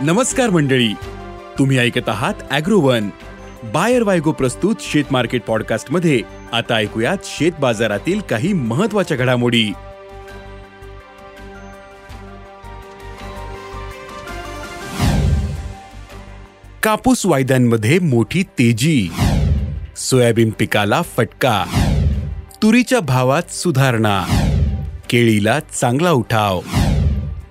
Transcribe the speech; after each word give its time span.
नमस्कार 0.00 0.50
मंडळी. 0.50 0.92
तुम्ही 1.58 1.78
ऐकत 1.78 2.08
आहात 2.08 2.34
अॅग्रोवन. 2.50 3.08
बायर 3.64 4.02
वायगो 4.02 4.32
प्रस्तुत 4.32 4.74
शेत 4.80 5.04
मार्केट 5.10 5.42
पॉडकास्टमध्ये 5.42 6.20
आता 6.52 6.74
ऐकूयात 6.74 7.16
शेत 7.24 7.52
बाजारातील 7.60 8.20
काही 8.20 8.52
महत्त्वाच्या 8.52 9.16
घडामोडी. 9.16 9.72
कापूस 16.82 17.26
वायद्यांमध्ये 17.26 17.98
मोठी 17.98 18.42
तेजी. 18.42 19.08
सोयाबीन 19.96 20.50
पिकाला 20.58 21.02
फटका. 21.02 21.64
तुरीच्या 22.62 23.00
भावात 23.00 23.52
सुधारणा. 23.52 24.24
केळीला 25.10 25.60
चांगला 25.60 26.10
उठाव. 26.10 26.60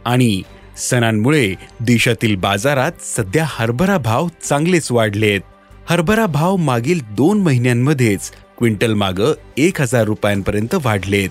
आणि 0.06 0.42
सणांमुळे 0.78 1.54
देशातील 1.80 2.36
बाजारात 2.36 2.92
सध्या 3.02 3.46
हरभरा 3.48 3.98
भाव 3.98 4.28
चांगलेच 4.44 4.92
वाढलेत. 4.92 5.42
हरभरा 5.90 6.26
भाव 6.26 6.56
मागील 6.56 7.00
दोन 7.04 7.42
महिन्यांमध्येच 7.42 8.32
क्विंटल 8.58 8.94
माग 8.94 9.14
एक 9.58 9.82
हजार 9.82 10.04
रुपयांपर्यंत 10.04 10.76
वाढलेत. 10.76 11.30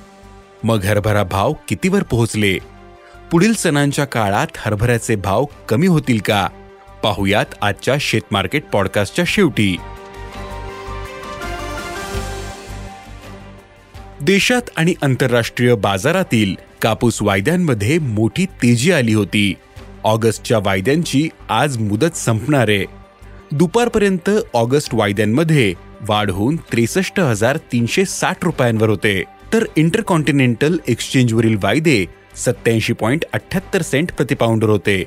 मग 0.64 0.84
हरभरा 0.84 1.22
भाव 1.22 1.52
कितीवर 1.68 2.02
पोहोचले? 2.02 2.58
पुढील 3.30 3.54
सणांच्या 3.54 4.04
काळात 4.04 4.46
हरभऱ्याचे 4.56 5.16
भाव 5.16 5.44
कमी 5.68 5.86
होतील 5.86 6.20
का? 6.20 6.48
पाहुयात 7.02 7.46
आजच्या 7.62 7.94
शेतमार्केट 8.00 8.64
पॉडकास्टच्या 8.64 9.24
शेवटी. 9.28 9.76
देशात 14.20 14.62
आणि 14.76 14.94
आंतरराष्ट्रीय 15.02 15.74
बाजारातील 15.74 16.71
कापूस 16.82 17.22
वायद्यांमध्ये 17.22 17.98
मोठी 17.98 18.44
तेजी 18.44 18.92
आली 18.92 19.14
होती. 19.14 19.54
ऑगस्टच्या 20.04 20.58
वायद्यांची 20.58 21.28
आज 21.48 21.78
मुदत 21.78 22.16
संपणार 22.16 22.68
आहे. 22.68 22.84
दुपारपर्यंत 23.52 24.30
ऑगस्ट 24.54 24.94
वायद्यांमध्ये 24.94 25.74
वाढ 26.08 26.30
होऊन 26.30 26.56
त्रेसष्ट 26.56 27.20
हजार 27.20 27.56
तीनशे 27.56 28.04
साठ 28.04 28.44
रुपयांवर 28.44 28.88
होते. 28.88 29.22
तर 29.52 29.64
इंटरकॉन्टिनेंटल 29.76 30.76
एक्सचेंजवरील 30.88 31.56
वायदे 31.62 32.06
सत्याऐंशी 32.36 32.92
पॉईंट 32.92 33.24
अठ्याहत्तर 33.32 33.82
सेंट 33.82 34.12
प्रतिपाऊंडर 34.12 34.68
होते. 34.68 35.04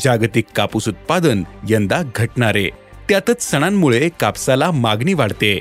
जागतिक 0.00 0.44
कापूस 0.56 0.88
उत्पादन 0.88 1.42
यंदा 1.70 2.02
घटणारे 2.14 2.68
त्यातच 3.08 3.42
सणांमुळे 3.42 4.08
कापसाला 4.20 4.70
मागणी 4.70 5.14
वाढते. 5.14 5.60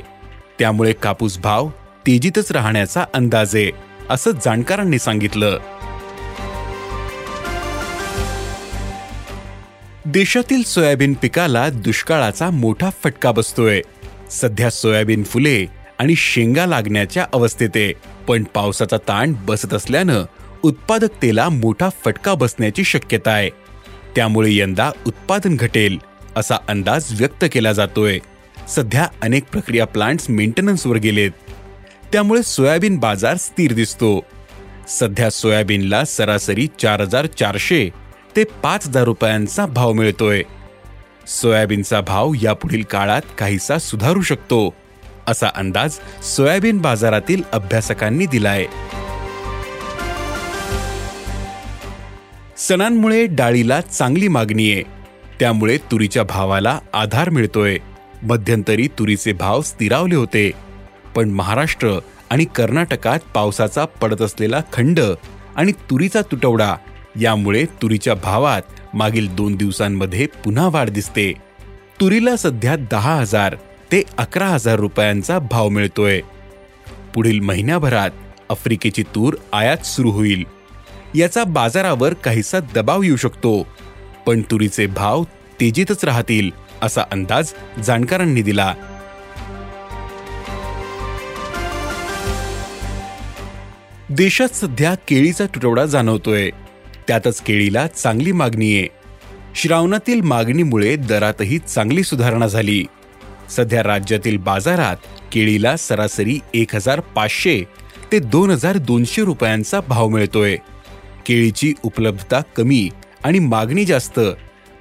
त्यामुळे 0.59 0.93
कापूस 0.93 1.39
भाव 1.39 1.69
तेजीतच 2.07 2.51
राहण्याचा 2.51 3.05
अंदाज 3.13 3.55
आहे. 3.55 3.90
असं 4.11 4.31
जाणकारांनी 4.31 4.99
सांगितलं. 4.99 5.59
देशातील 10.05 10.63
सोयाबीन 10.63 11.13
पिकाला 11.13 11.69
दुष्काळाचा 11.69 12.49
मोठा 12.49 12.89
फटका 13.03 13.31
बसतोय. 13.31 13.81
सध्या 14.31 14.69
सोयाबीन 14.69 15.23
फुले 15.23 15.65
आणि 15.99 16.15
शेंगा 16.15 16.65
लागण्याच्या 16.65 17.25
अवस्थेत 17.33 17.69
आहे 17.75 17.93
पण 18.27 18.43
पावसाचा 18.43 18.97
ताण 18.97 19.33
बसत 19.45 19.73
असल्यानं 19.73 20.23
उत्पादकतेला 20.63 21.49
मोठा 21.49 21.89
फटका 22.05 22.33
बसण्याची 22.33 22.83
शक्यता 22.83 23.31
आहे. 23.31 23.49
त्यामुळे 24.15 24.55
यंदा 24.55 24.91
उत्पादन 25.07 25.55
घटेल 25.55 25.97
असा 26.35 26.55
अंदाज 26.67 27.05
व्यक्त 27.19 27.45
केला 27.51 27.73
जातोय. 27.73 28.19
सध्या 28.69 29.07
अनेक 29.21 29.43
प्रक्रिया 29.51 29.85
प्लांट्स 29.85 30.29
मेंटेनन्सवर 30.29 30.97
गेलेत. 30.97 31.31
त्यामुळे 32.13 32.43
सोयाबीन 32.43 32.97
बाजार 32.97 33.37
स्थिर 33.37 33.73
दिसतो. 33.73 34.25
सध्या 34.87 35.29
सोयाबीनला 35.29 36.05
सरासरी 36.05 36.67
चार 36.79 37.01
हजार 37.01 37.25
चारशे 37.25 37.89
ते 38.35 38.43
पाच 38.43 38.87
हजार 38.87 39.03
रुपयांचा 39.03 39.65
भाव 39.65 39.93
मिळतोय. 39.93 40.43
सोयाबीनचा 41.27 42.01
भाव 42.01 42.31
यापुढील 42.41 42.83
काळात 42.83 43.21
काहीसा 43.37 43.77
सुधारू 43.77 44.21
शकतो 44.21 44.73
असा 45.27 45.47
अंदाज 45.55 45.97
सोयाबीन 46.23 46.77
बाजारातील 46.77 47.43
अभ्यासकांनी 47.51 48.25
दिलाय. 48.25 48.65
सणांमुळे 52.57 53.25
डाळीला 53.25 53.81
चांगली 53.81 54.27
मागणी 54.27 54.71
आहे. 54.71 54.83
त्यामुळे 55.39 55.77
तुरीच्या 55.77 56.23
भावाला 56.23 56.79
आधार 56.93 57.29
मिळतोय. 57.29 57.77
मध्यंतरी 58.21 58.87
तुरीचे 58.87 59.33
भाव 59.33 59.61
स्थिरावले 59.61 60.15
होते. 60.15 60.70
पण 61.15 61.29
महाराष्ट्र 61.29 61.97
आणि 62.29 62.45
कर्नाटकात 62.55 63.19
पावसाचा 63.33 63.85
पडत 63.85 64.21
असलेला 64.21 64.61
खंड 64.73 64.99
आणि 65.55 65.71
तुरीचा 65.71 66.21
तुटवडा 66.21 66.75
यामुळे 67.21 67.63
तुरीच्या 67.81 68.13
भावात 68.13 68.61
मागील 68.93 69.27
दोन 69.35 69.55
दिवसांमध्ये 69.55 70.25
पुन्हा 70.43 70.67
वाढ 70.67 70.89
दिसते. 70.89 71.31
तुरीला 71.99 72.35
सध्या 72.35 72.75
दहा 72.91 73.15
हजार 73.15 73.55
ते 73.91 74.03
अकरा 74.17 74.47
हजार 74.47 74.79
रुपयांचा 74.79 75.39
भाव 75.39 75.69
मिळतोय. 75.69 76.21
पुढील 77.15 77.39
महिन्याभरात 77.39 78.09
आफ्रिकेची 78.49 79.03
तूर 79.15 79.35
आयात 79.53 79.85
सुरू 79.85 80.11
होईल. 80.11 80.43
याचा 81.15 81.43
बाजारावर 81.43 82.13
काहीसा 82.13 82.59
दबाव 82.75 83.01
येऊ 83.03 83.15
शकतो 83.15 83.61
पण 84.25 84.41
तुरीचे 84.41 84.85
भाव 84.87 85.23
तेजीतच 85.59 86.05
राहतील 86.05 86.49
असा 86.81 87.01
अंदाज 87.11 87.51
जाणकारांनी 87.85 88.41
दिला. 88.41 88.73
देशात 94.11 94.55
सध्या 94.55 94.95
केळीचा 94.95 95.45
तुटवडा 95.45 95.85
जाणवतोय. 95.85 96.49
त्यातच 97.07 97.41
केळीला 97.41 97.87
चांगली 97.87 98.31
मागणी 98.31 98.77
आहे. 98.77 98.87
श्रावणातील 99.55 100.21
मागणीमुळे 100.21 100.95
दरातही 100.95 101.59
चांगली 101.59 102.03
सुधारणा 102.03 102.47
झाली. 102.47 102.85
सध्या 103.49 103.83
राज्यातील 103.83 104.37
बाजारात 104.37 104.95
केळीला 105.31 105.77
सरासरी 105.77 106.39
एक 106.53 106.75
हजार 106.75 106.99
पाचशे 106.99 107.63
ते 108.11 108.19
दोन 108.19 108.49
हजार 108.49 108.77
दोनशे 108.77 109.23
रुपयांचा 109.23 109.79
भाव 109.79 110.07
मिळतोय. 110.07 110.55
केळीची 111.25 111.73
उपलब्धता 111.83 112.41
कमी 112.55 112.89
आणि 113.23 113.39
मागणी 113.39 113.85
जास्त 113.85 114.19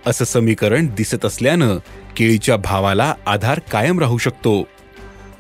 असं 0.07 0.25
समीकरण 0.25 0.87
दिसत 0.87 1.25
असल्यानं 1.25 1.79
केळीच्या 2.17 2.57
भावाला 2.57 3.15
आधार 3.27 3.59
कायम 3.59 3.99
राहू 3.99 4.19
शकतो. 4.19 4.69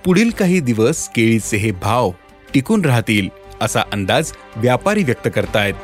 पुढील 0.04 0.30
काही 0.30 0.60
दिवस 0.60 1.08
केळीचे 1.08 1.56
हे 1.56 1.70
भाव 1.70 2.10
टिकून 2.54 2.84
राहतील. 2.84 3.39
असा 3.60 3.80
अंदाज 3.92 4.32
व्यापारी 4.56 5.02
व्यक्त 5.02 5.28
करतायत. 5.34 5.74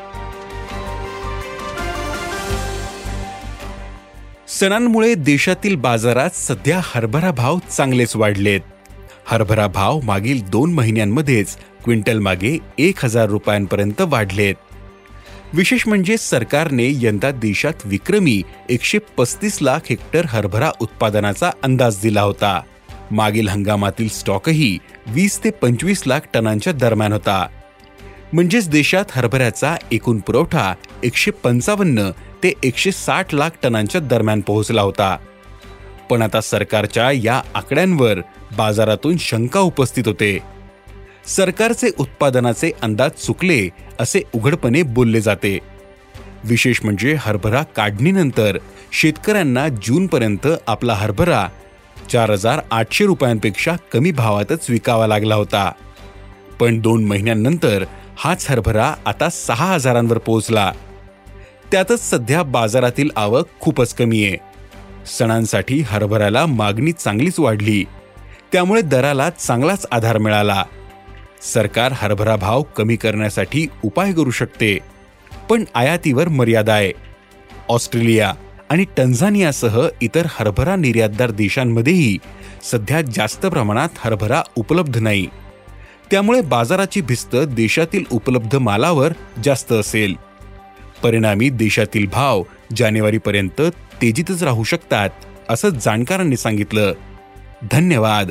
सणांमुळे 4.48 5.14
देशातील 5.14 5.76
बाजारात 5.76 6.30
सध्या 6.34 6.80
हरभरा 6.84 7.30
भाव 7.30 7.58
चांगलेच 7.76 8.16
वाढलेत. 8.16 8.60
हरभरा 9.26 9.66
भाव 9.66 10.00
मागील 10.00 10.42
दोन 10.42 10.72
महिन्यांमध्येच 10.72 11.56
क्विंटल 11.84 12.18
मागे 12.18 12.58
एक 12.78 13.04
हजार 13.04 13.26
रुपयांपर्यंत 13.26 14.00
वाढलेत. 14.00 14.54
विशेष 15.54 15.86
म्हणजे 15.86 16.16
सरकारने 16.16 16.88
यंदा 16.90 17.30
देशात 17.30 17.72
विक्रमी 17.84 18.42
एकशे 18.68 18.98
पस्तीस 18.98 19.58
लाख 19.62 19.78
हेक्टर 19.90 20.24
हरभरा 20.28 20.70
उत्पादनाचा 20.80 21.50
अंदाज 21.62 22.00
दिला 22.02 22.22
होता. 22.22 22.60
मागील 23.10 23.48
हंगामातील 23.48 24.08
स्टॉकही 24.08 24.78
वीस 25.06 25.44
ते 25.44 25.50
पंचवीस 25.50 26.02
लाख 26.06 26.20
टनांच्या 26.34 26.72
दरम्यान 26.72 27.12
होता. 27.12 27.46
म्हणजेच 28.36 28.68
देशात 28.68 29.04
हरभऱ्याचा 29.10 29.76
एकूण 29.92 30.18
पुरवठा 30.18 30.74
एकशे 31.04 31.30
पंचावन्न 31.30 32.10
ते 32.42 32.52
एकशे 32.62 32.92
साठ 32.92 33.34
लाख 33.34 33.50
टनांच्या 33.62 34.00
दरम्यान 34.00 34.40
पोहोचला 34.40 34.82
होता. 34.82 35.16
पण 36.10 36.22
आता 36.22 36.40
सरकारच्या 36.40 37.12
या 37.12 37.42
आकड्यांवर 37.54 38.20
बाजारातून 38.56 39.16
शंका 39.16 39.60
उपस्थित 39.60 40.02
होते. 40.06 40.38
सरकारचे 41.26 41.90
उत्पादनाचे 41.98 42.70
अंदाज 42.82 43.10
चुकले 43.10 43.68
असे 44.00 44.22
उघडपणे 44.34 44.82
बोलले 44.82 45.20
जाते. 45.20 45.58
विशेष 46.44 46.80
म्हणजे 46.84 47.16
हरभरा 47.18 47.62
काढणीनंतर 47.62 48.58
शेतकऱ्यांना 48.92 49.68
जूनपर्यंत 49.68 50.46
आपला 50.66 50.94
हरभरा 50.94 51.48
चार 52.12 52.30
हजार 52.30 52.60
आठशे 52.70 53.06
रुपयांपेक्षा 53.06 53.76
कमी 53.92 54.10
भावातच 54.10 54.70
विकावा 54.70 55.06
लागला 55.06 55.34
होता. 55.34 55.72
पण 56.60 56.80
दोन 56.80 57.04
महिन्यांनंतर 57.04 57.84
हाच 58.18 58.46
हरभरा 58.50 58.94
आता 59.06 59.28
सहा 59.28 59.74
हजारांवर 59.74 60.18
पोहोचला. 60.18 60.72
त्यातच 61.72 62.10
सध्या 62.10 62.42
बाजारातील 62.42 63.10
आवक 63.16 63.48
खूपच 63.60 63.94
कमी 63.94 64.24
आहे. 64.24 64.36
सणांसाठी 65.06 65.80
हरभऱ्याला 65.80 66.46
मागणी 66.46 66.92
चांगलीच 66.92 67.40
वाढली. 67.40 67.84
त्यामुळे 68.52 68.82
दराला 68.82 69.30
चांगलाच 69.30 69.86
आधार 69.92 70.18
मिळाला. 70.18 70.64
सरकार 71.42 71.92
हरभरा 71.94 72.36
भाव 72.36 72.62
कमी 72.62 72.96
करण्यासाठी 72.96 73.66
उपाय 73.84 74.12
करू 74.12 74.30
शकते. 74.30 74.78
पण 75.50 75.64
आयातीवर 75.74 76.28
मर्यादा 76.28 76.74
आहे. 76.74 76.92
ऑस्ट्रेलिया 77.68 78.34
आणि 78.70 78.84
टंझानियासह 78.96 79.88
इतर 80.00 80.26
हरभरा 80.30 80.76
निर्यातदार 80.76 81.30
देशांमध्येही 81.30 82.18
सध्या 82.62 83.02
जास्त 83.02 83.46
प्रमाणात 83.46 83.88
हरभरा 83.98 84.42
उपलब्ध 84.56 84.98
नाही. 84.98 85.26
त्यामुळे 86.10 86.40
बाजाराची 86.40 87.00
भिस्त 87.00 87.36
देशातील 87.36 88.04
उपलब्ध 88.10 88.56
मालावर 88.56 89.12
जास्त 89.44 89.72
असेल. 89.72 90.14
परिणामी 91.02 91.48
देशातील 91.48 92.06
भाव 92.06 92.42
जानेवारीपर्यंत 92.76 93.60
तेजीतच 94.02 94.42
राहू 94.42 94.64
शकतात 94.64 95.10
असं 95.48 95.68
जाणकारांनी 95.68 96.36
सांगितलं. 96.36 96.92
धन्यवाद. 97.72 98.30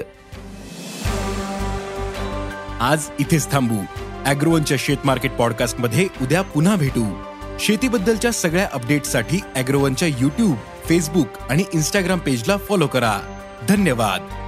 आज 2.79 3.03
इथेच 3.19 3.51
थांबू. 3.51 3.77
अॅग्रोवनच्या 4.25 4.77
शेत 4.79 4.97
मार्केट 5.05 5.31
पॉडकास्टमध्ये 5.31 6.07
उद्या 6.21 6.41
पुन्हा 6.41 6.75
भेटू. 6.75 7.23
शेतीबद्दलच्या 7.59 8.31
सगळ्या 8.31 8.69
अपडेटसाठी 8.73 9.39
अॅग्रोवनच्या 9.55 10.07
युट्यूब 10.07 10.55
फेसबुक 10.89 11.27
आणि 11.49 11.63
इन्स्टाग्राम 11.73 12.19
पेजला 12.19 12.57
फॉलो 12.57 12.87
करा. 12.87 13.19
धन्यवाद. 13.69 14.44